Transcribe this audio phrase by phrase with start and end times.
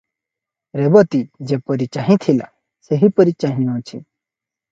[0.79, 1.19] ରେବତୀ
[1.51, 2.47] ଯେପରି ଚାହିଁଥିଲା,
[2.87, 4.01] ସେହିପରି ଚାହିଁଅଛି।